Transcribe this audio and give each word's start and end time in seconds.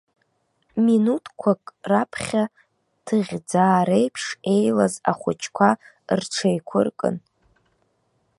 Минуҭқәак 0.85 1.63
раԥхьа 1.89 2.43
ҭыӷьӡаа 3.05 3.87
реиԥш 3.87 4.23
еилаз 4.53 4.93
ахәыҷқәа 5.11 5.69
рҽеиқәыркын. 6.19 7.15